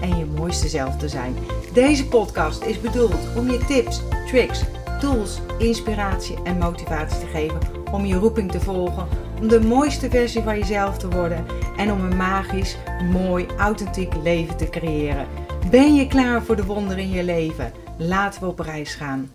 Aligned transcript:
en 0.00 0.18
je 0.18 0.24
mooiste 0.24 0.68
zelf 0.68 0.96
te 0.96 1.08
zijn. 1.08 1.36
Deze 1.72 2.08
podcast 2.08 2.62
is 2.62 2.80
bedoeld 2.80 3.36
om 3.36 3.50
je 3.50 3.58
tips, 3.58 4.00
tricks, 4.26 4.62
tools, 5.00 5.40
inspiratie 5.58 6.36
en 6.44 6.58
motivatie 6.58 7.18
te 7.18 7.26
geven 7.26 7.58
om 7.92 8.04
je 8.04 8.14
roeping 8.14 8.50
te 8.50 8.60
volgen, 8.60 9.06
om 9.40 9.48
de 9.48 9.60
mooiste 9.60 10.10
versie 10.10 10.42
van 10.42 10.58
jezelf 10.58 10.98
te 10.98 11.08
worden 11.08 11.46
en 11.76 11.92
om 11.92 12.00
een 12.00 12.16
magisch, 12.16 12.76
mooi, 13.12 13.46
authentiek 13.58 14.14
leven 14.22 14.56
te 14.56 14.68
creëren. 14.68 15.26
Ben 15.70 15.94
je 15.94 16.06
klaar 16.06 16.42
voor 16.42 16.56
de 16.56 16.64
wonderen 16.64 17.02
in 17.02 17.10
je 17.10 17.24
leven? 17.24 17.72
Laten 17.98 18.40
we 18.40 18.46
op 18.46 18.58
reis 18.58 18.94
gaan. 18.94 19.30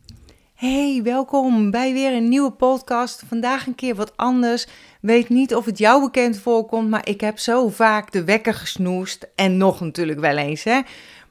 Hey, 0.64 1.02
welkom 1.04 1.72
bij 1.72 1.94
weer 1.94 2.14
een 2.14 2.30
nieuwe 2.30 2.52
podcast. 2.52 3.24
Vandaag 3.28 3.68
een 3.68 3.76
keer 3.76 3.96
wat 3.96 4.18
anders. 4.18 4.68
Weet 5.02 5.30
niet 5.30 5.56
of 5.56 5.66
het 5.66 5.78
jou 5.78 6.02
bekend 6.02 6.40
voorkomt, 6.40 6.90
maar 6.90 7.08
ik 7.08 7.22
heb 7.22 7.40
zo 7.40 7.70
vaak 7.70 8.12
de 8.12 8.24
wekker 8.24 8.54
gesnoest. 8.54 9.28
En 9.36 9.58
nog 9.58 9.80
natuurlijk 9.80 10.20
wel 10.20 10.38
eens, 10.38 10.64
hè. 10.64 10.82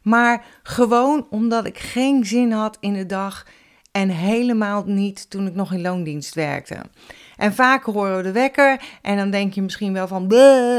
Maar 0.03 0.45
gewoon 0.63 1.27
omdat 1.31 1.67
ik 1.67 1.79
geen 1.79 2.27
zin 2.27 2.53
had 2.53 2.77
in 2.81 2.93
de 2.93 3.07
dag 3.07 3.47
en 3.93 4.09
helemaal 4.09 4.83
niet 4.87 5.31
toen 5.31 5.47
ik 5.47 5.55
nog 5.55 5.73
in 5.73 5.81
loondienst 5.81 6.35
werkte. 6.35 6.77
En 7.37 7.55
vaak 7.55 7.85
horen 7.85 8.17
we 8.17 8.23
de 8.23 8.33
wekker 8.33 8.81
en 9.03 9.17
dan 9.17 9.31
denk 9.31 9.53
je 9.53 9.63
misschien 9.63 9.93
wel 9.93 10.09
van, 10.09 10.29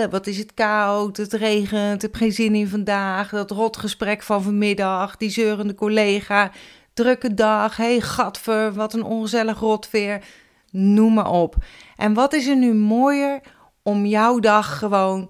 wat 0.09 0.28
is 0.28 0.38
het 0.38 0.53
koud, 0.53 1.17
het 1.17 1.33
regent, 1.33 1.95
ik 1.95 2.02
heb 2.02 2.16
geen 2.16 2.31
zin 2.31 2.56
in 2.56 2.67
vandaag, 2.67 3.30
dat 3.30 3.52
rotgesprek 3.52 4.23
van 4.23 4.44
vanmiddag, 4.44 5.17
die 5.17 5.30
zeurende 5.30 5.75
collega, 5.75 6.52
drukke 6.94 7.33
dag, 7.33 7.77
hey 7.77 7.99
gatver, 7.99 8.73
wat 8.73 8.94
een 8.94 9.03
ongezellig 9.03 9.59
rotveer, 9.59 10.23
noem 10.72 11.13
maar 11.13 11.31
op. 11.31 11.55
En 11.95 12.13
wat 12.13 12.33
is 12.33 12.47
er 12.47 12.55
nu 12.55 12.73
mooier 12.73 13.41
om 13.83 14.05
jouw 14.05 14.39
dag 14.39 14.77
gewoon 14.77 15.30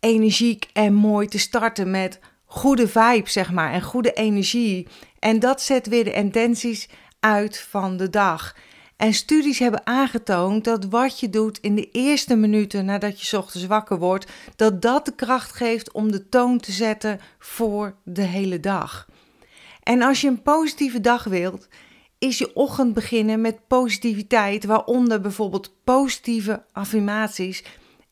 energiek 0.00 0.70
en 0.72 0.94
mooi 0.94 1.26
te 1.26 1.38
starten 1.38 1.90
met 1.90 2.20
goede 2.44 2.88
vibe, 2.88 3.30
zeg 3.30 3.52
maar, 3.52 3.72
en 3.72 3.82
goede 3.82 4.12
energie. 4.12 4.88
En 5.18 5.38
dat 5.38 5.62
zet 5.62 5.86
weer 5.86 6.04
de 6.04 6.12
intenties 6.12 6.88
uit 7.20 7.60
van 7.60 7.96
de 7.96 8.10
dag. 8.10 8.54
En 8.96 9.14
studies 9.14 9.58
hebben 9.58 9.86
aangetoond 9.86 10.64
dat 10.64 10.84
wat 10.84 11.20
je 11.20 11.30
doet 11.30 11.58
in 11.58 11.74
de 11.74 11.90
eerste 11.90 12.36
minuten 12.36 12.84
nadat 12.84 13.20
je 13.20 13.38
ochtends 13.38 13.66
wakker 13.66 13.98
wordt, 13.98 14.26
dat 14.56 14.82
dat 14.82 15.04
de 15.04 15.14
kracht 15.14 15.52
geeft 15.52 15.92
om 15.92 16.12
de 16.12 16.28
toon 16.28 16.58
te 16.58 16.72
zetten 16.72 17.20
voor 17.38 17.96
de 18.04 18.22
hele 18.22 18.60
dag. 18.60 19.06
En 19.86 20.02
als 20.02 20.20
je 20.20 20.28
een 20.28 20.42
positieve 20.42 21.00
dag 21.00 21.24
wilt, 21.24 21.68
is 22.18 22.38
je 22.38 22.54
ochtend 22.54 22.94
beginnen 22.94 23.40
met 23.40 23.66
positiviteit, 23.66 24.64
waaronder 24.64 25.20
bijvoorbeeld 25.20 25.74
positieve 25.84 26.64
affirmaties, 26.72 27.64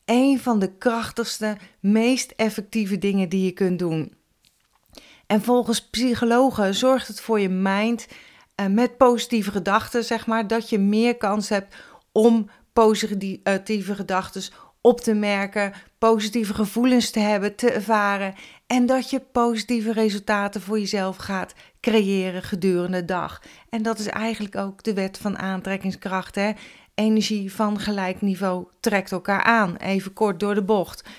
een 0.05 0.39
van 0.39 0.59
de 0.59 0.71
krachtigste, 0.77 1.57
meest 1.79 2.33
effectieve 2.35 2.97
dingen 2.97 3.29
die 3.29 3.45
je 3.45 3.51
kunt 3.51 3.79
doen. 3.79 4.13
En 5.27 5.41
volgens 5.41 5.89
psychologen 5.89 6.75
zorgt 6.75 7.07
het 7.07 7.21
voor 7.21 7.39
je 7.39 7.49
mind 7.49 8.07
uh, 8.61 8.65
met 8.67 8.97
positieve 8.97 9.51
gedachten, 9.51 10.03
zeg 10.03 10.27
maar, 10.27 10.47
dat 10.47 10.69
je 10.69 10.79
meer 10.79 11.17
kans 11.17 11.49
hebt 11.49 11.75
om 12.11 12.49
positieve 12.73 13.95
gedachten 13.95 14.43
op 14.85 15.01
te 15.01 15.13
merken, 15.13 15.73
positieve 15.97 16.53
gevoelens 16.53 17.09
te 17.09 17.19
hebben, 17.19 17.55
te 17.55 17.71
ervaren 17.71 18.33
en 18.67 18.85
dat 18.85 19.09
je 19.09 19.19
positieve 19.19 19.91
resultaten 19.91 20.61
voor 20.61 20.79
jezelf 20.79 21.17
gaat 21.17 21.53
creëren 21.81 22.43
gedurende 22.43 22.99
de 22.99 23.05
dag. 23.05 23.41
En 23.69 23.83
dat 23.83 23.99
is 23.99 24.07
eigenlijk 24.07 24.55
ook 24.55 24.83
de 24.83 24.93
wet 24.93 25.17
van 25.17 25.37
aantrekkingskracht. 25.37 26.35
Hè? 26.35 26.51
Energie 26.95 27.53
van 27.53 27.79
gelijk 27.79 28.21
niveau 28.21 28.67
trekt 28.79 29.11
elkaar 29.11 29.43
aan, 29.43 29.75
even 29.75 30.13
kort 30.13 30.39
door 30.39 30.55
de 30.55 30.63
bocht. 30.63 31.09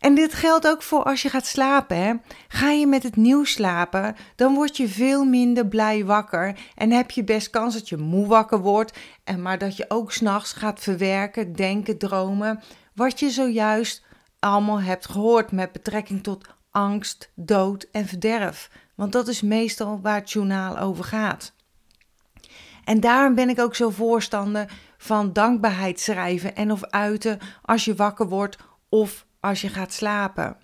En 0.00 0.14
dit 0.14 0.34
geldt 0.34 0.66
ook 0.66 0.82
voor 0.82 1.02
als 1.02 1.22
je 1.22 1.28
gaat 1.28 1.46
slapen. 1.46 1.96
Hè? 1.96 2.14
Ga 2.48 2.70
je 2.70 2.86
met 2.86 3.02
het 3.02 3.16
nieuws 3.16 3.52
slapen, 3.52 4.16
dan 4.36 4.54
word 4.54 4.76
je 4.76 4.88
veel 4.88 5.24
minder 5.24 5.66
blij 5.66 6.04
wakker. 6.04 6.58
En 6.74 6.90
heb 6.90 7.10
je 7.10 7.24
best 7.24 7.50
kans 7.50 7.74
dat 7.74 7.88
je 7.88 7.96
moe 7.96 8.26
wakker 8.26 8.58
wordt. 8.58 8.98
En 9.24 9.42
maar 9.42 9.58
dat 9.58 9.76
je 9.76 9.84
ook 9.88 10.12
s'nachts 10.12 10.52
gaat 10.52 10.80
verwerken, 10.80 11.52
denken, 11.52 11.98
dromen. 11.98 12.62
Wat 12.94 13.20
je 13.20 13.30
zojuist 13.30 14.04
allemaal 14.38 14.80
hebt 14.80 15.06
gehoord 15.10 15.52
met 15.52 15.72
betrekking 15.72 16.22
tot 16.22 16.48
angst, 16.70 17.30
dood 17.34 17.86
en 17.92 18.06
verderf. 18.06 18.70
Want 18.94 19.12
dat 19.12 19.28
is 19.28 19.42
meestal 19.42 20.00
waar 20.02 20.14
het 20.14 20.30
journaal 20.30 20.78
over 20.78 21.04
gaat. 21.04 21.52
En 22.84 23.00
daarom 23.00 23.34
ben 23.34 23.48
ik 23.48 23.60
ook 23.60 23.74
zo 23.74 23.90
voorstander 23.90 24.72
van 24.98 25.32
dankbaarheid 25.32 26.00
schrijven 26.00 26.56
en 26.56 26.72
of 26.72 26.84
uiten 26.84 27.38
als 27.62 27.84
je 27.84 27.94
wakker 27.94 28.28
wordt 28.28 28.56
of 28.88 29.26
als 29.40 29.60
je 29.60 29.68
gaat 29.68 29.92
slapen. 29.92 30.56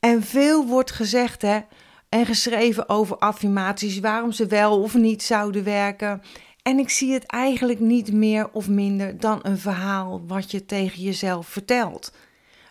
En 0.00 0.22
veel 0.22 0.66
wordt 0.66 0.90
gezegd 0.90 1.42
hè, 1.42 1.60
en 2.08 2.26
geschreven 2.26 2.88
over 2.88 3.18
affirmaties, 3.18 4.00
waarom 4.00 4.32
ze 4.32 4.46
wel 4.46 4.82
of 4.82 4.94
niet 4.94 5.22
zouden 5.22 5.64
werken. 5.64 6.22
En 6.62 6.78
ik 6.78 6.90
zie 6.90 7.12
het 7.12 7.26
eigenlijk 7.26 7.80
niet 7.80 8.12
meer 8.12 8.50
of 8.52 8.68
minder 8.68 9.18
dan 9.18 9.38
een 9.42 9.58
verhaal 9.58 10.26
wat 10.26 10.50
je 10.50 10.66
tegen 10.66 11.02
jezelf 11.02 11.46
vertelt. 11.46 12.12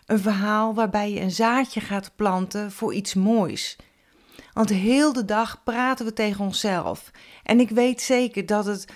Een 0.06 0.18
verhaal 0.18 0.74
waarbij 0.74 1.12
je 1.12 1.20
een 1.20 1.30
zaadje 1.30 1.80
gaat 1.80 2.12
planten 2.16 2.72
voor 2.72 2.94
iets 2.94 3.14
moois. 3.14 3.76
Want 4.52 4.68
heel 4.68 5.12
de 5.12 5.24
dag 5.24 5.62
praten 5.64 6.04
we 6.06 6.12
tegen 6.12 6.44
onszelf. 6.44 7.10
En 7.42 7.60
ik 7.60 7.70
weet 7.70 8.00
zeker 8.00 8.46
dat 8.46 8.64
het 8.64 8.86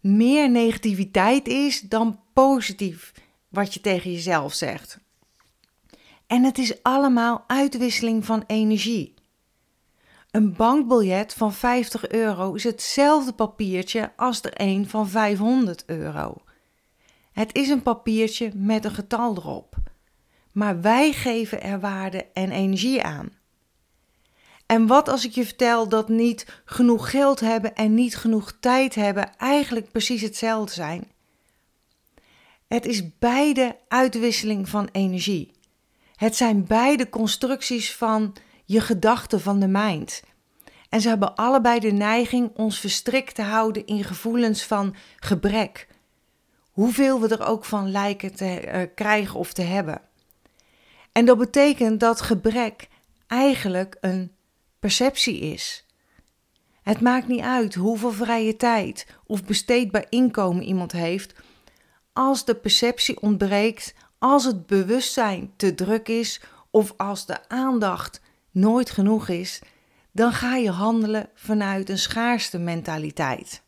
meer 0.00 0.50
negativiteit 0.50 1.48
is 1.48 1.80
dan 1.80 2.20
positief 2.32 3.12
wat 3.48 3.74
je 3.74 3.80
tegen 3.80 4.12
jezelf 4.12 4.54
zegt. 4.54 4.98
En 6.26 6.44
het 6.44 6.58
is 6.58 6.82
allemaal 6.82 7.44
uitwisseling 7.46 8.24
van 8.24 8.44
energie. 8.46 9.14
Een 10.30 10.54
bankbiljet 10.56 11.34
van 11.34 11.52
50 11.52 12.08
euro 12.08 12.54
is 12.54 12.64
hetzelfde 12.64 13.32
papiertje 13.32 14.12
als 14.16 14.42
er 14.42 14.52
een 14.54 14.88
van 14.88 15.08
500 15.08 15.82
euro. 15.86 16.34
Het 17.32 17.54
is 17.54 17.68
een 17.68 17.82
papiertje 17.82 18.50
met 18.54 18.84
een 18.84 18.94
getal 18.94 19.36
erop. 19.36 19.76
Maar 20.52 20.80
wij 20.80 21.12
geven 21.12 21.62
er 21.62 21.80
waarde 21.80 22.26
en 22.32 22.50
energie 22.50 23.02
aan. 23.02 23.30
En 24.66 24.86
wat 24.86 25.08
als 25.08 25.24
ik 25.24 25.32
je 25.32 25.44
vertel 25.44 25.88
dat 25.88 26.08
niet 26.08 26.62
genoeg 26.64 27.10
geld 27.10 27.40
hebben 27.40 27.74
en 27.74 27.94
niet 27.94 28.16
genoeg 28.16 28.56
tijd 28.60 28.94
hebben 28.94 29.36
eigenlijk 29.36 29.90
precies 29.90 30.22
hetzelfde 30.22 30.72
zijn? 30.72 31.10
Het 32.66 32.86
is 32.86 33.18
beide 33.18 33.76
uitwisseling 33.88 34.68
van 34.68 34.88
energie. 34.92 35.55
Het 36.16 36.36
zijn 36.36 36.66
beide 36.66 37.08
constructies 37.08 37.94
van 37.94 38.36
je 38.64 38.80
gedachten 38.80 39.40
van 39.40 39.60
de 39.60 39.68
mind. 39.68 40.22
En 40.88 41.00
ze 41.00 41.08
hebben 41.08 41.34
allebei 41.34 41.80
de 41.80 41.92
neiging 41.92 42.50
ons 42.54 42.80
verstrikt 42.80 43.34
te 43.34 43.42
houden 43.42 43.86
in 43.86 44.04
gevoelens 44.04 44.62
van 44.62 44.94
gebrek. 45.16 45.88
Hoeveel 46.70 47.20
we 47.20 47.28
er 47.28 47.46
ook 47.46 47.64
van 47.64 47.90
lijken 47.90 48.34
te 48.34 48.62
uh, 48.66 48.82
krijgen 48.94 49.38
of 49.38 49.52
te 49.52 49.62
hebben. 49.62 50.00
En 51.12 51.24
dat 51.24 51.38
betekent 51.38 52.00
dat 52.00 52.20
gebrek 52.20 52.88
eigenlijk 53.26 53.96
een 54.00 54.32
perceptie 54.78 55.38
is. 55.38 55.86
Het 56.82 57.00
maakt 57.00 57.26
niet 57.26 57.40
uit 57.40 57.74
hoeveel 57.74 58.12
vrije 58.12 58.56
tijd 58.56 59.06
of 59.26 59.44
besteedbaar 59.44 60.06
inkomen 60.08 60.62
iemand 60.62 60.92
heeft, 60.92 61.34
als 62.12 62.44
de 62.44 62.54
perceptie 62.54 63.20
ontbreekt, 63.20 63.94
als 64.18 64.44
het 64.44 64.66
bewustzijn 64.66 65.52
te 65.56 65.74
druk 65.74 66.08
is 66.08 66.40
of 66.70 66.94
als 66.96 67.26
de 67.26 67.48
aandacht 67.48 68.20
nooit 68.50 68.90
genoeg 68.90 69.28
is, 69.28 69.62
dan 70.12 70.32
ga 70.32 70.56
je 70.56 70.70
handelen 70.70 71.28
vanuit 71.34 71.88
een 71.88 71.98
schaarste 71.98 72.58
mentaliteit. 72.58 73.62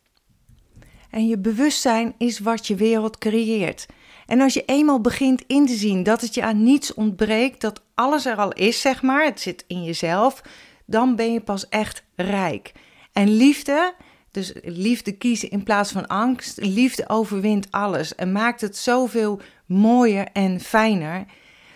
En 1.11 1.29
je 1.29 1.39
bewustzijn 1.39 2.15
is 2.19 2.39
wat 2.39 2.67
je 2.67 2.75
wereld 2.75 3.19
creëert. 3.19 3.87
En 4.27 4.41
als 4.41 4.55
je 4.55 4.65
eenmaal 4.65 5.01
begint 5.01 5.45
in 5.47 5.67
te 5.67 5.75
zien 5.75 6.03
dat 6.03 6.21
het 6.21 6.35
je 6.35 6.43
aan 6.43 6.63
niets 6.63 6.95
ontbreekt, 6.95 7.61
dat 7.61 7.83
alles 7.95 8.27
er 8.27 8.37
al 8.37 8.53
is, 8.53 8.81
zeg 8.81 9.03
maar, 9.03 9.25
het 9.25 9.41
zit 9.41 9.65
in 9.67 9.85
jezelf, 9.85 10.43
dan 10.87 11.17
ben 11.17 11.33
je 11.33 11.41
pas 11.41 11.69
echt 11.69 12.05
rijk. 12.17 12.73
En 13.13 13.37
liefde, 13.37 13.95
dus 14.31 14.53
liefde 14.63 15.13
kiezen 15.13 15.51
in 15.51 15.63
plaats 15.63 15.93
van 15.93 16.07
angst, 16.07 16.59
liefde 16.61 17.09
overwint 17.09 17.67
alles 17.71 18.15
en 18.15 18.33
maakt 18.33 18.61
het 18.61 18.77
zoveel 18.77 19.41
mooier 19.67 20.29
en 20.33 20.61
fijner. 20.61 21.25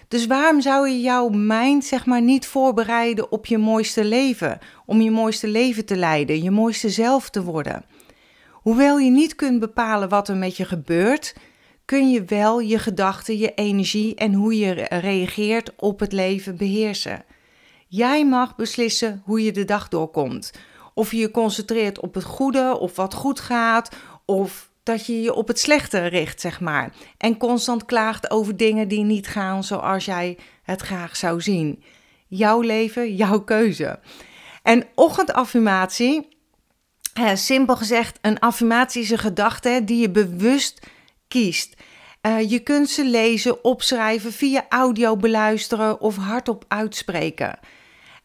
Dus 0.08 0.26
waarom 0.26 0.60
zou 0.60 0.88
je 0.88 1.00
jouw 1.00 1.28
mind 1.28 1.84
zeg 1.84 2.06
maar 2.06 2.22
niet 2.22 2.46
voorbereiden 2.46 3.32
op 3.32 3.46
je 3.46 3.58
mooiste 3.58 4.04
leven, 4.04 4.58
om 4.86 5.00
je 5.00 5.10
mooiste 5.10 5.48
leven 5.48 5.84
te 5.84 5.96
leiden, 5.96 6.42
je 6.42 6.50
mooiste 6.50 6.90
zelf 6.90 7.30
te 7.30 7.42
worden? 7.42 7.84
Hoewel 8.50 8.98
je 8.98 9.10
niet 9.10 9.34
kunt 9.34 9.60
bepalen 9.60 10.08
wat 10.08 10.28
er 10.28 10.36
met 10.36 10.56
je 10.56 10.64
gebeurt, 10.64 11.34
kun 11.84 12.10
je 12.10 12.24
wel 12.24 12.60
je 12.60 12.78
gedachten, 12.78 13.38
je 13.38 13.54
energie 13.54 14.14
en 14.14 14.34
hoe 14.34 14.58
je 14.58 14.72
reageert 14.88 15.72
op 15.76 16.00
het 16.00 16.12
leven 16.12 16.56
beheersen. 16.56 17.24
Jij 17.88 18.26
mag 18.26 18.56
beslissen 18.56 19.22
hoe 19.24 19.44
je 19.44 19.52
de 19.52 19.64
dag 19.64 19.88
doorkomt. 19.88 20.52
Of 20.94 21.10
je 21.10 21.18
je 21.18 21.30
concentreert 21.30 22.00
op 22.00 22.14
het 22.14 22.24
goede, 22.24 22.78
of 22.78 22.96
wat 22.96 23.14
goed 23.14 23.40
gaat, 23.40 23.96
of 24.24 24.70
dat 24.82 25.06
je 25.06 25.22
je 25.22 25.34
op 25.34 25.48
het 25.48 25.58
slechte 25.58 26.06
richt, 26.06 26.40
zeg 26.40 26.60
maar. 26.60 26.92
En 27.18 27.36
constant 27.36 27.84
klaagt 27.84 28.30
over 28.30 28.56
dingen 28.56 28.88
die 28.88 29.04
niet 29.04 29.26
gaan 29.26 29.64
zoals 29.64 30.04
jij 30.04 30.38
het 30.62 30.80
graag 30.80 31.16
zou 31.16 31.40
zien. 31.40 31.82
Jouw 32.28 32.60
leven, 32.60 33.14
jouw 33.14 33.40
keuze. 33.40 33.98
En 34.62 34.86
ochtendaffirmatie, 34.94 36.28
eh, 37.14 37.34
simpel 37.34 37.76
gezegd, 37.76 38.18
een 38.20 38.38
affirmatie 38.38 39.02
is 39.02 39.10
een 39.10 39.18
gedachte 39.18 39.80
die 39.84 40.00
je 40.00 40.10
bewust 40.10 40.86
kiest. 41.28 41.74
Uh, 42.26 42.50
je 42.50 42.58
kunt 42.58 42.90
ze 42.90 43.04
lezen, 43.04 43.64
opschrijven, 43.64 44.32
via 44.32 44.66
audio 44.68 45.16
beluisteren 45.16 46.00
of 46.00 46.16
hardop 46.16 46.64
uitspreken. 46.68 47.58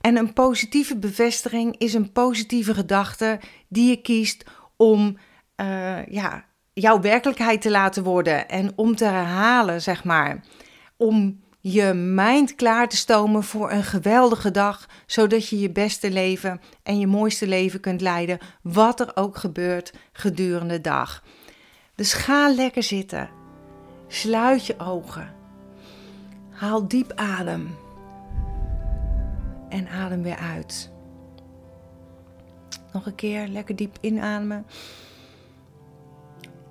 En 0.08 0.18
een 0.18 0.34
positieve 0.34 0.98
bevestiging 0.98 1.78
is 1.78 1.94
een 1.94 2.12
positieve 2.12 2.74
gedachte 2.74 3.40
die 3.68 3.90
je 3.90 4.02
kiest 4.02 4.44
om 4.78 5.18
uh, 5.62 6.06
ja, 6.06 6.46
jouw 6.74 7.00
werkelijkheid 7.00 7.62
te 7.62 7.70
laten 7.70 8.04
worden 8.04 8.50
en 8.50 8.72
om 8.76 8.96
te 8.96 9.06
herhalen, 9.06 9.82
zeg 9.82 10.04
maar. 10.04 10.44
Om 10.98 11.44
je 11.60 11.94
mind 11.94 12.56
klaar 12.56 12.90
te 12.90 12.96
stomen 12.96 13.44
voor 13.44 13.72
een 13.72 13.84
geweldige 13.84 14.52
dag, 14.52 14.86
zodat 15.06 15.48
je 15.48 15.60
je 15.60 15.72
beste 15.72 16.12
leven 16.12 16.62
en 16.84 17.00
je 17.00 17.08
mooiste 17.08 17.48
leven 17.48 17.80
kunt 17.80 18.02
leiden, 18.02 18.38
wat 18.62 19.00
er 19.00 19.12
ook 19.16 19.38
gebeurt 19.38 19.94
gedurende 20.12 20.74
de 20.74 20.82
dag. 20.82 21.24
Dus 21.96 22.14
ga 22.14 22.50
lekker 22.50 22.84
zitten. 22.84 23.30
Sluit 24.08 24.66
je 24.66 24.80
ogen. 24.80 25.36
Haal 26.50 26.88
diep 26.88 27.12
adem. 27.16 27.86
En 29.70 29.88
adem 29.88 30.24
weer 30.24 30.38
uit. 30.38 30.92
Nog 32.94 33.06
een 33.06 33.16
keer 33.16 33.48
lekker 33.48 33.76
diep 33.76 33.98
inademen. 34.02 34.66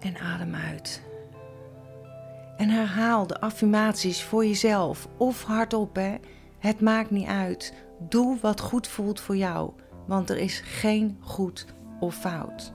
En 0.00 0.16
adem 0.16 0.54
uit. 0.54 1.02
En 2.56 2.68
herhaal 2.68 3.26
de 3.26 3.40
affirmaties 3.40 4.22
voor 4.22 4.46
jezelf 4.46 5.08
of 5.16 5.42
hardop. 5.42 5.94
Hè. 5.94 6.14
Het 6.58 6.80
maakt 6.80 7.10
niet 7.10 7.28
uit. 7.28 7.74
Doe 7.98 8.38
wat 8.40 8.60
goed 8.60 8.88
voelt 8.88 9.20
voor 9.20 9.36
jou, 9.36 9.70
want 10.06 10.30
er 10.30 10.36
is 10.36 10.60
geen 10.60 11.18
goed 11.20 11.66
of 12.00 12.14
fout. 12.14 12.72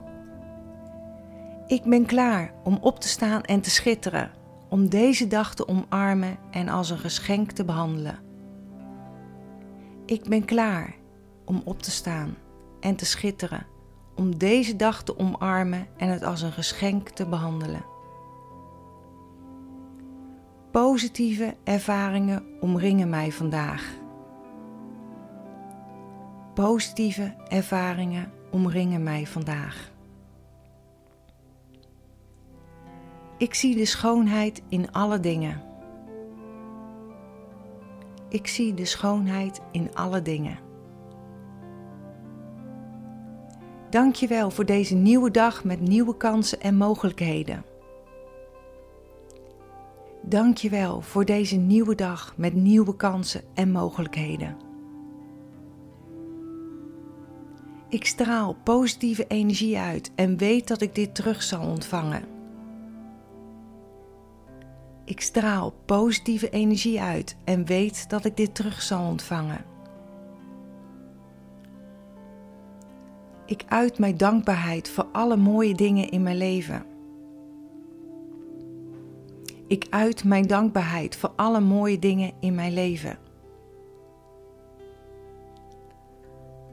Ik 1.66 1.82
ben 1.84 2.06
klaar 2.06 2.52
om 2.64 2.78
op 2.80 3.00
te 3.00 3.08
staan 3.08 3.42
en 3.42 3.60
te 3.60 3.70
schitteren, 3.70 4.30
om 4.68 4.88
deze 4.88 5.26
dag 5.26 5.54
te 5.54 5.68
omarmen 5.68 6.36
en 6.50 6.68
als 6.68 6.90
een 6.90 6.98
geschenk 6.98 7.50
te 7.50 7.64
behandelen. 7.64 8.21
Ik 10.06 10.28
ben 10.28 10.44
klaar 10.44 10.94
om 11.44 11.62
op 11.64 11.82
te 11.82 11.90
staan 11.90 12.36
en 12.80 12.96
te 12.96 13.04
schitteren, 13.04 13.66
om 14.14 14.38
deze 14.38 14.76
dag 14.76 15.02
te 15.02 15.18
omarmen 15.18 15.86
en 15.96 16.08
het 16.08 16.22
als 16.22 16.42
een 16.42 16.52
geschenk 16.52 17.08
te 17.08 17.26
behandelen. 17.26 17.84
Positieve 20.70 21.56
ervaringen 21.64 22.44
omringen 22.60 23.08
mij 23.08 23.32
vandaag. 23.32 23.94
Positieve 26.54 27.34
ervaringen 27.48 28.32
omringen 28.50 29.02
mij 29.02 29.26
vandaag. 29.26 29.90
Ik 33.36 33.54
zie 33.54 33.76
de 33.76 33.84
schoonheid 33.84 34.62
in 34.68 34.92
alle 34.92 35.20
dingen. 35.20 35.71
Ik 38.32 38.46
zie 38.46 38.74
de 38.74 38.84
schoonheid 38.84 39.60
in 39.70 39.94
alle 39.94 40.22
dingen. 40.22 40.58
Dank 43.90 44.14
je 44.14 44.26
wel 44.26 44.50
voor 44.50 44.64
deze 44.64 44.94
nieuwe 44.94 45.30
dag 45.30 45.64
met 45.64 45.80
nieuwe 45.80 46.16
kansen 46.16 46.60
en 46.60 46.76
mogelijkheden. 46.76 47.64
Dank 50.22 50.56
je 50.56 50.68
wel 50.68 51.00
voor 51.00 51.24
deze 51.24 51.56
nieuwe 51.56 51.94
dag 51.94 52.34
met 52.36 52.54
nieuwe 52.54 52.96
kansen 52.96 53.42
en 53.54 53.70
mogelijkheden. 53.70 54.56
Ik 57.88 58.06
straal 58.06 58.56
positieve 58.64 59.26
energie 59.26 59.78
uit 59.78 60.10
en 60.14 60.36
weet 60.36 60.68
dat 60.68 60.80
ik 60.80 60.94
dit 60.94 61.14
terug 61.14 61.42
zal 61.42 61.66
ontvangen. 61.66 62.31
Ik 65.12 65.20
straal 65.20 65.74
positieve 65.84 66.50
energie 66.50 67.00
uit 67.00 67.36
en 67.44 67.64
weet 67.64 68.10
dat 68.10 68.24
ik 68.24 68.36
dit 68.36 68.54
terug 68.54 68.82
zal 68.82 69.06
ontvangen. 69.06 69.64
Ik 73.46 73.64
uit 73.68 73.98
mijn 73.98 74.16
dankbaarheid 74.16 74.88
voor 74.88 75.04
alle 75.04 75.36
mooie 75.36 75.74
dingen 75.74 76.08
in 76.10 76.22
mijn 76.22 76.36
leven. 76.36 76.84
Ik 79.66 79.86
uit 79.90 80.24
mijn 80.24 80.46
dankbaarheid 80.46 81.16
voor 81.16 81.32
alle 81.36 81.60
mooie 81.60 81.98
dingen 81.98 82.32
in 82.40 82.54
mijn 82.54 82.74
leven. 82.74 83.18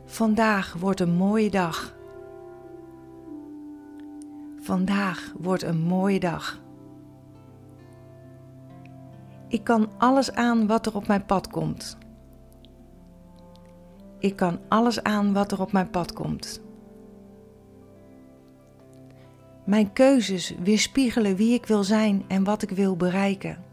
Vandaag 0.05 0.73
wordt 0.73 0.99
een 0.99 1.15
mooie 1.15 1.49
dag. 1.49 1.95
Vandaag 4.59 5.33
wordt 5.37 5.63
een 5.63 5.81
mooie 5.81 6.19
dag. 6.19 6.67
Ik 9.49 9.63
kan 9.63 9.89
alles 9.97 10.31
aan 10.31 10.67
wat 10.67 10.85
er 10.85 10.95
op 10.95 11.07
mijn 11.07 11.25
pad 11.25 11.47
komt. 11.47 11.97
Ik 14.19 14.35
kan 14.35 14.59
alles 14.67 15.03
aan 15.03 15.33
wat 15.33 15.51
er 15.51 15.61
op 15.61 15.71
mijn 15.71 15.89
pad 15.89 16.13
komt. 16.13 16.61
Mijn 19.65 19.93
keuzes 19.93 20.55
weerspiegelen 20.63 21.35
wie 21.35 21.53
ik 21.53 21.65
wil 21.65 21.83
zijn 21.83 22.23
en 22.27 22.43
wat 22.43 22.61
ik 22.61 22.69
wil 22.69 22.95
bereiken. 22.95 23.63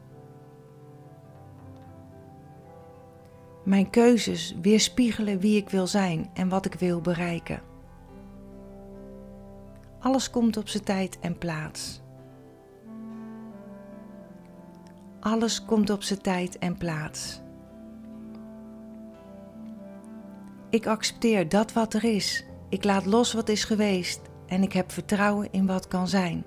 Mijn 3.65 3.91
keuzes 3.91 4.57
weerspiegelen 4.63 5.39
wie 5.39 5.57
ik 5.57 5.71
wil 5.71 5.87
zijn 5.87 6.31
en 6.35 6.49
wat 6.49 6.67
ik 6.67 6.75
wil 6.75 7.01
bereiken. 7.01 7.63
Alles 9.99 10.31
komt 10.31 10.57
op 10.57 10.69
zijn 10.69 10.85
tijd 10.85 11.19
en 11.21 11.39
plaats. 11.39 12.05
Alles 15.27 15.65
komt 15.65 15.91
op 15.91 16.03
zijn 16.03 16.21
tijd 16.21 16.59
en 16.59 16.77
plaats. 16.77 17.41
Ik 20.71 20.87
accepteer 20.87 21.49
dat 21.49 21.73
wat 21.73 21.95
er 21.95 22.05
is. 22.05 22.45
Ik 22.69 22.85
laat 22.85 23.07
los 23.07 23.33
wat 23.33 23.49
is 23.49 23.65
geweest 23.65 24.21
en 24.47 24.63
ik 24.63 24.73
heb 24.73 24.93
vertrouwen 24.93 25.49
in 25.53 25.67
wat 25.67 25.89
kan 25.89 26.09
zijn. 26.09 26.45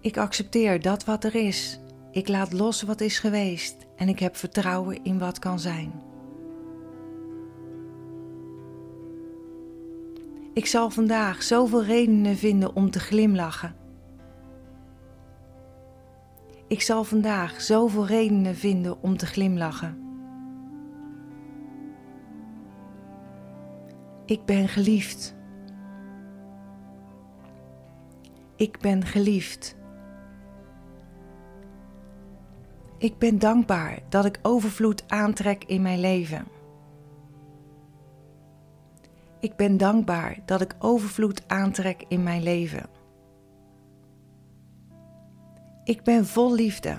Ik 0.00 0.16
accepteer 0.16 0.80
dat 0.80 1.04
wat 1.04 1.24
er 1.24 1.34
is. 1.34 1.80
Ik 2.10 2.28
laat 2.28 2.52
los 2.52 2.82
wat 2.82 3.00
is 3.00 3.18
geweest 3.18 3.76
en 3.96 4.08
ik 4.08 4.18
heb 4.18 4.36
vertrouwen 4.36 5.04
in 5.04 5.18
wat 5.18 5.38
kan 5.38 5.60
zijn. 5.60 6.02
Ik 10.54 10.66
zal 10.66 10.90
vandaag 10.90 11.42
zoveel 11.42 11.84
redenen 11.84 12.36
vinden 12.36 12.74
om 12.74 12.90
te 12.90 13.00
glimlachen. 13.00 13.81
Ik 16.72 16.82
zal 16.82 17.04
vandaag 17.04 17.60
zoveel 17.60 18.06
redenen 18.06 18.56
vinden 18.56 19.02
om 19.02 19.16
te 19.16 19.26
glimlachen. 19.26 19.98
Ik 24.24 24.44
ben 24.44 24.68
geliefd. 24.68 25.34
Ik 28.56 28.78
ben 28.80 29.04
geliefd. 29.04 29.76
Ik 32.98 33.18
ben 33.18 33.38
dankbaar 33.38 33.98
dat 34.08 34.24
ik 34.24 34.38
overvloed 34.42 35.04
aantrek 35.08 35.64
in 35.64 35.82
mijn 35.82 36.00
leven. 36.00 36.46
Ik 39.40 39.56
ben 39.56 39.76
dankbaar 39.76 40.38
dat 40.44 40.60
ik 40.60 40.76
overvloed 40.78 41.48
aantrek 41.48 42.04
in 42.08 42.22
mijn 42.22 42.42
leven. 42.42 43.01
Ik 45.84 46.02
ben 46.02 46.26
vol 46.26 46.54
liefde. 46.54 46.96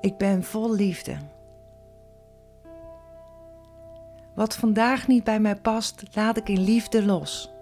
Ik 0.00 0.16
ben 0.16 0.44
vol 0.44 0.72
liefde. 0.72 1.16
Wat 4.34 4.56
vandaag 4.56 5.06
niet 5.06 5.24
bij 5.24 5.40
mij 5.40 5.56
past, 5.56 6.02
laat 6.12 6.36
ik 6.36 6.48
in 6.48 6.60
liefde 6.60 7.04
los. 7.04 7.52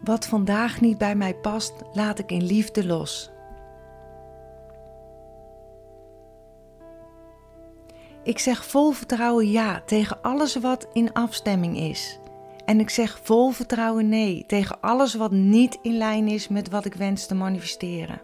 Wat 0.00 0.26
vandaag 0.26 0.80
niet 0.80 0.98
bij 0.98 1.14
mij 1.14 1.34
past, 1.34 1.72
laat 1.92 2.18
ik 2.18 2.30
in 2.30 2.42
liefde 2.42 2.86
los. 2.86 3.30
Ik 8.22 8.38
zeg 8.38 8.64
vol 8.64 8.90
vertrouwen 8.90 9.50
ja 9.50 9.82
tegen 9.86 10.22
alles 10.22 10.56
wat 10.56 10.88
in 10.92 11.12
afstemming 11.12 11.76
is. 11.76 12.18
En 12.72 12.80
ik 12.80 12.90
zeg 12.90 13.20
vol 13.22 13.50
vertrouwen 13.50 14.08
nee 14.08 14.44
tegen 14.46 14.80
alles 14.80 15.14
wat 15.14 15.30
niet 15.30 15.78
in 15.82 15.96
lijn 15.96 16.28
is 16.28 16.48
met 16.48 16.70
wat 16.70 16.84
ik 16.84 16.94
wens 16.94 17.26
te 17.26 17.34
manifesteren. 17.34 18.22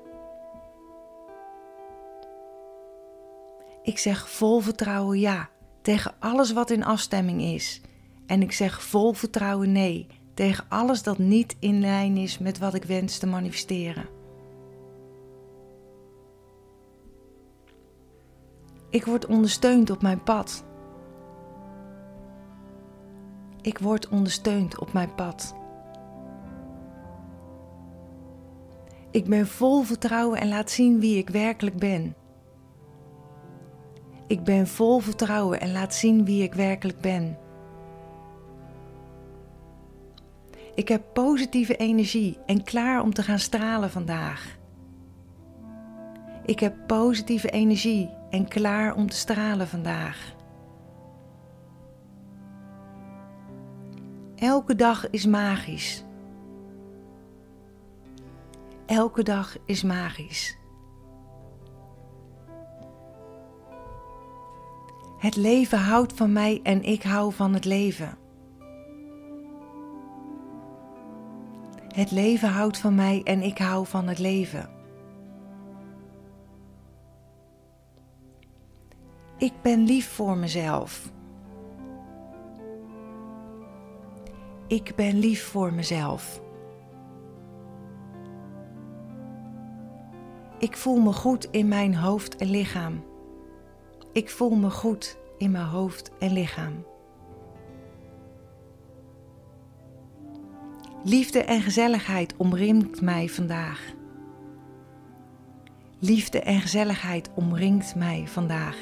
Ik 3.83 3.99
zeg 3.99 4.31
vol 4.31 4.61
vertrouwen 4.61 5.19
ja 5.19 5.49
tegen 5.83 6.15
alles 6.19 6.53
wat 6.53 6.71
in 6.71 6.85
afstemming 6.85 7.43
is. 7.43 7.81
En 8.27 8.43
ik 8.43 8.53
zeg 8.53 8.83
vol 8.83 9.13
vertrouwen 9.13 9.73
nee 9.73 10.07
tegen 10.35 10.65
alles 10.69 11.03
dat 11.03 11.19
niet 11.19 11.57
in 11.59 11.81
lijn 11.81 12.17
is 12.17 12.39
met 12.39 12.59
wat 12.59 12.75
ik 12.75 12.85
wens 12.85 13.19
te 13.19 13.27
manifesteren. 13.27 14.09
Ik 18.91 19.05
word 19.05 19.27
ondersteund 19.27 19.91
op 19.91 20.03
mijn 20.03 20.23
pad. 20.23 20.68
Ik 23.63 23.79
word 23.79 24.09
ondersteund 24.09 24.79
op 24.79 24.93
mijn 24.93 25.15
pad. 25.15 25.55
Ik 29.11 29.25
ben 29.25 29.47
vol 29.47 29.83
vertrouwen 29.83 30.41
en 30.41 30.49
laat 30.49 30.71
zien 30.71 31.01
wie 31.01 31.19
ik 31.19 31.31
werkelijk 31.31 31.77
ben. 31.77 32.15
Ik 34.27 34.45
ben 34.45 34.67
vol 34.67 34.99
vertrouwen 34.99 35.61
en 35.61 35.73
laat 35.73 35.95
zien 35.95 36.25
wie 36.25 36.43
ik 36.43 36.55
werkelijk 36.55 37.01
ben. 37.01 37.39
Ik 40.75 40.89
heb 40.89 41.03
positieve 41.13 41.77
energie 41.77 42.39
en 42.47 42.65
klaar 42.65 43.03
om 43.03 43.15
te 43.15 43.23
gaan 43.23 43.39
stralen 43.39 43.91
vandaag. 43.91 44.59
Ik 46.45 46.61
heb 46.61 46.75
positieve 46.87 47.51
energie 47.51 48.11
en 48.31 48.49
klaar 48.49 48.95
om 48.95 49.09
te 49.09 49.17
stralen 49.17 49.69
vandaag. 49.69 50.37
Elke 54.39 54.75
dag 54.75 55.11
is 55.11 55.27
magisch. 55.27 56.05
Elke 58.87 59.23
dag 59.23 59.57
is 59.65 59.83
magisch. 59.83 60.59
Het 65.19 65.37
leven 65.37 65.79
houdt 65.79 66.13
van 66.13 66.33
mij 66.33 66.61
en 66.63 66.83
ik 66.83 67.03
hou 67.03 67.33
van 67.33 67.55
het 67.55 67.65
leven. 67.65 68.19
Het 71.89 72.11
leven 72.11 72.49
houdt 72.49 72.79
van 72.79 72.95
mij 72.95 73.21
en 73.25 73.43
ik 73.43 73.59
hou 73.59 73.87
van 73.87 74.09
het 74.09 74.19
leven. 74.19 74.71
Ik 79.39 79.53
ben 79.63 79.85
lief 79.85 80.09
voor 80.09 80.37
mezelf. 80.37 81.17
Ik 84.69 84.93
ben 84.97 85.19
lief 85.19 85.45
voor 85.45 85.73
mezelf. 85.73 86.43
Ik 90.59 90.77
voel 90.77 91.01
me 91.01 91.13
goed 91.13 91.49
in 91.51 91.69
mijn 91.69 91.95
hoofd 91.95 92.37
en 92.37 92.51
lichaam. 92.51 93.05
Ik 94.13 94.31
voel 94.31 94.51
me 94.51 94.71
goed 94.71 95.19
in 95.39 95.51
mijn 95.51 95.65
hoofd 95.65 96.11
en 96.19 96.33
lichaam. 96.33 96.85
Liefde 101.05 101.43
en 101.43 101.61
gezelligheid 101.61 102.37
omringt 102.37 103.01
mij 103.01 103.29
vandaag. 103.29 103.95
Liefde 105.99 106.41
en 106.41 106.61
gezelligheid 106.61 107.31
omringt 107.35 107.95
mij 107.95 108.27
vandaag. 108.27 108.77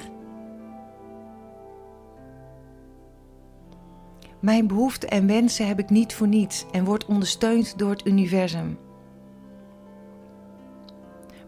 Mijn 4.40 4.66
behoeften 4.66 5.08
en 5.08 5.26
wensen 5.26 5.66
heb 5.66 5.78
ik 5.78 5.90
niet 5.90 6.14
voor 6.14 6.28
niets 6.28 6.66
en 6.72 6.84
word 6.84 7.06
ondersteund 7.06 7.78
door 7.78 7.90
het 7.90 8.06
universum. 8.06 8.78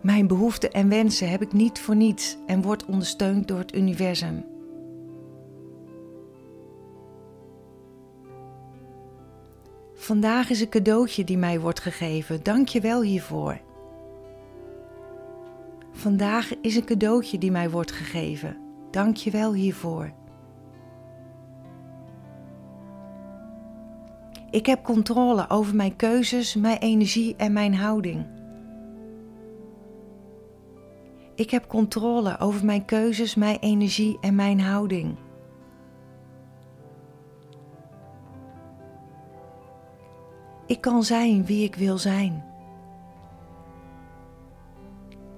Mijn 0.00 0.26
behoeften 0.26 0.72
en 0.72 0.88
wensen 0.88 1.30
heb 1.30 1.42
ik 1.42 1.52
niet 1.52 1.80
voor 1.80 1.96
niets 1.96 2.36
en 2.46 2.62
word 2.62 2.84
ondersteund 2.84 3.48
door 3.48 3.58
het 3.58 3.74
universum. 3.74 4.44
Vandaag 9.94 10.50
is 10.50 10.60
een 10.60 10.68
cadeautje 10.68 11.24
die 11.24 11.38
mij 11.38 11.60
wordt 11.60 11.80
gegeven. 11.80 12.42
Dank 12.42 12.68
je 12.68 12.80
wel 12.80 13.02
hiervoor. 13.02 13.60
Vandaag 15.92 16.60
is 16.60 16.76
een 16.76 16.84
cadeautje 16.84 17.38
die 17.38 17.50
mij 17.50 17.70
wordt 17.70 17.92
gegeven. 17.92 18.56
Dank 18.90 19.16
je 19.16 19.30
wel 19.30 19.52
hiervoor. 19.52 20.12
Ik 24.50 24.66
heb 24.66 24.82
controle 24.82 25.48
over 25.48 25.74
mijn 25.74 25.96
keuzes, 25.96 26.54
mijn 26.54 26.78
energie 26.78 27.36
en 27.36 27.52
mijn 27.52 27.74
houding. 27.74 28.26
Ik 31.34 31.50
heb 31.50 31.66
controle 31.66 32.38
over 32.38 32.64
mijn 32.64 32.84
keuzes, 32.84 33.34
mijn 33.34 33.58
energie 33.58 34.18
en 34.20 34.34
mijn 34.34 34.60
houding. 34.60 35.16
Ik 40.66 40.80
kan 40.80 41.02
zijn 41.02 41.44
wie 41.44 41.64
ik 41.64 41.74
wil 41.74 41.98
zijn. 41.98 42.44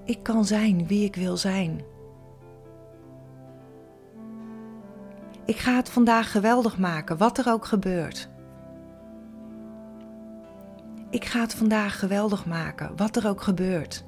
Ik 0.05 0.23
kan 0.23 0.45
zijn 0.45 0.87
wie 0.87 1.05
ik 1.05 1.17
wil 1.17 1.37
zijn. 1.37 1.81
Ik 5.45 5.57
ga 5.57 5.76
het 5.76 5.90
vandaag 5.90 6.31
geweldig 6.31 6.79
maken, 6.79 7.17
wat 7.17 7.38
er 7.38 7.52
ook 7.52 7.64
gebeurt. 7.64 8.30
Ik 11.11 11.25
ga 11.25 11.40
het 11.40 11.55
vandaag 11.55 11.99
geweldig 11.99 12.47
maken, 12.47 12.97
wat 12.97 13.17
er 13.17 13.29
ook 13.29 13.43
gebeurt. 13.43 14.05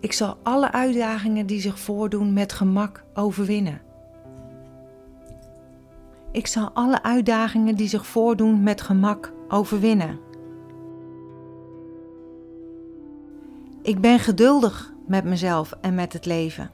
Ik 0.00 0.12
zal 0.12 0.36
alle 0.42 0.72
uitdagingen 0.72 1.46
die 1.46 1.60
zich 1.60 1.78
voordoen 1.78 2.32
met 2.32 2.52
gemak 2.52 3.04
overwinnen. 3.14 3.80
Ik 6.32 6.46
zal 6.46 6.70
alle 6.74 7.02
uitdagingen 7.02 7.74
die 7.76 7.88
zich 7.88 8.06
voordoen 8.06 8.62
met 8.62 8.80
gemak 8.80 9.32
overwinnen. 9.48 10.18
Ik 13.82 14.00
ben 14.00 14.18
geduldig 14.18 14.92
met 15.06 15.24
mezelf 15.24 15.72
en 15.80 15.94
met 15.94 16.12
het 16.12 16.26
leven. 16.26 16.70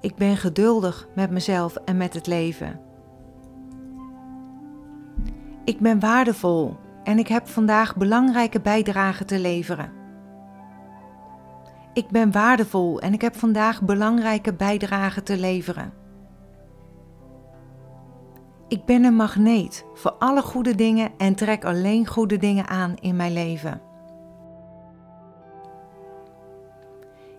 Ik 0.00 0.14
ben 0.14 0.36
geduldig 0.36 1.08
met 1.14 1.30
mezelf 1.30 1.76
en 1.76 1.96
met 1.96 2.14
het 2.14 2.26
leven. 2.26 2.85
Ik 5.66 5.80
ben 5.80 6.00
waardevol 6.00 6.76
en 7.04 7.18
ik 7.18 7.28
heb 7.28 7.48
vandaag 7.48 7.96
belangrijke 7.96 8.60
bijdragen 8.60 9.26
te 9.26 9.38
leveren. 9.38 9.92
Ik 11.92 12.08
ben 12.08 12.32
waardevol 12.32 13.00
en 13.00 13.12
ik 13.12 13.20
heb 13.20 13.36
vandaag 13.36 13.82
belangrijke 13.82 14.54
bijdragen 14.54 15.24
te 15.24 15.36
leveren. 15.36 15.92
Ik 18.68 18.84
ben 18.84 19.04
een 19.04 19.14
magneet 19.14 19.84
voor 19.94 20.12
alle 20.12 20.42
goede 20.42 20.74
dingen 20.74 21.10
en 21.16 21.34
trek 21.34 21.64
alleen 21.64 22.06
goede 22.06 22.36
dingen 22.36 22.66
aan 22.66 22.94
in 23.00 23.16
mijn 23.16 23.32
leven. 23.32 23.80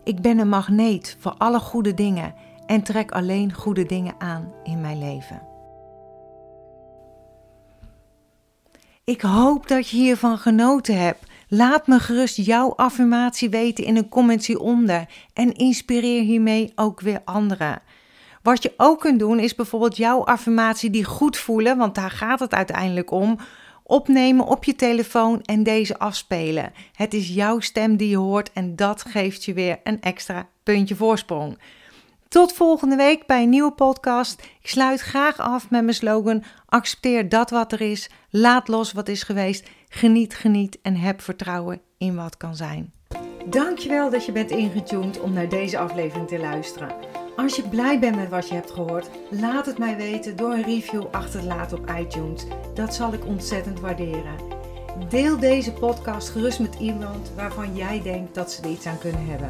Ik 0.03 0.21
ben 0.21 0.39
een 0.39 0.49
magneet 0.49 1.17
voor 1.19 1.35
alle 1.37 1.59
goede 1.59 1.93
dingen 1.93 2.33
en 2.65 2.83
trek 2.83 3.11
alleen 3.11 3.53
goede 3.53 3.85
dingen 3.85 4.15
aan 4.17 4.53
in 4.63 4.81
mijn 4.81 4.99
leven. 4.99 5.56
Ik 9.07 9.21
hoop 9.21 9.67
dat 9.67 9.89
je 9.89 9.97
hiervan 9.97 10.37
genoten 10.37 10.99
hebt. 10.99 11.25
Laat 11.47 11.87
me 11.87 11.99
gerust 11.99 12.35
jouw 12.35 12.73
affirmatie 12.75 13.49
weten 13.49 13.83
in 13.83 13.97
een 13.97 14.09
comment 14.09 14.45
hieronder 14.45 15.05
en 15.33 15.53
inspireer 15.53 16.21
hiermee 16.21 16.71
ook 16.75 17.01
weer 17.01 17.21
anderen. 17.25 17.81
Wat 18.41 18.63
je 18.63 18.73
ook 18.77 18.99
kunt 18.99 19.19
doen 19.19 19.39
is 19.39 19.55
bijvoorbeeld 19.55 19.97
jouw 19.97 20.23
affirmatie 20.23 20.89
die 20.89 21.03
goed 21.03 21.37
voelen, 21.37 21.77
want 21.77 21.95
daar 21.95 22.11
gaat 22.11 22.39
het 22.39 22.53
uiteindelijk 22.53 23.11
om, 23.11 23.37
opnemen 23.83 24.45
op 24.45 24.63
je 24.63 24.75
telefoon 24.75 25.41
en 25.41 25.63
deze 25.63 25.99
afspelen. 25.99 26.73
Het 26.93 27.13
is 27.13 27.27
jouw 27.27 27.59
stem 27.59 27.97
die 27.97 28.09
je 28.09 28.17
hoort 28.17 28.51
en 28.53 28.75
dat 28.75 29.01
geeft 29.07 29.43
je 29.43 29.53
weer 29.53 29.79
een 29.83 30.01
extra 30.01 30.47
puntje 30.63 30.95
voorsprong. 30.95 31.57
Tot 32.29 32.53
volgende 32.53 32.95
week 32.95 33.25
bij 33.25 33.43
een 33.43 33.49
nieuwe 33.49 33.71
podcast. 33.71 34.41
Ik 34.61 34.69
sluit 34.69 34.99
graag 34.99 35.39
af 35.39 35.69
met 35.69 35.83
mijn 35.83 35.95
slogan: 35.95 36.43
accepteer 36.65 37.29
dat 37.29 37.49
wat 37.49 37.71
er 37.71 37.81
is, 37.81 38.09
laat 38.29 38.67
los 38.67 38.91
wat 38.91 39.07
is 39.07 39.23
geweest, 39.23 39.69
geniet, 39.89 40.35
geniet 40.35 40.77
en 40.81 40.95
heb 40.95 41.21
vertrouwen 41.21 41.81
in 41.97 42.15
wat 42.15 42.37
kan 42.37 42.55
zijn. 42.55 42.93
Dankjewel 43.45 44.09
dat 44.09 44.25
je 44.25 44.31
bent 44.31 44.51
ingetuned 44.51 45.19
om 45.19 45.33
naar 45.33 45.49
deze 45.49 45.77
aflevering 45.77 46.27
te 46.27 46.39
luisteren. 46.39 46.95
Als 47.35 47.55
je 47.55 47.67
blij 47.67 47.99
bent 47.99 48.15
met 48.15 48.29
wat 48.29 48.47
je 48.47 48.53
hebt 48.53 48.71
gehoord, 48.71 49.09
laat 49.29 49.65
het 49.65 49.77
mij 49.77 49.97
weten 49.97 50.35
door 50.35 50.51
een 50.51 50.63
review 50.63 51.05
achter 51.11 51.39
te 51.39 51.45
laten 51.45 51.77
op 51.77 51.91
iTunes. 51.99 52.45
Dat 52.73 52.95
zal 52.95 53.13
ik 53.13 53.25
ontzettend 53.25 53.79
waarderen. 53.79 54.35
Deel 55.09 55.39
deze 55.39 55.73
podcast 55.73 56.29
gerust 56.29 56.59
met 56.59 56.75
iemand 56.79 57.31
waarvan 57.35 57.75
jij 57.75 58.01
denkt 58.01 58.35
dat 58.35 58.51
ze 58.51 58.61
er 58.61 58.69
iets 58.69 58.85
aan 58.85 58.99
kunnen 58.99 59.25
hebben. 59.25 59.49